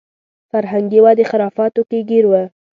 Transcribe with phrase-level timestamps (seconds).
[0.51, 2.33] فرهنګي ودې خرافاتو کې ګیر و.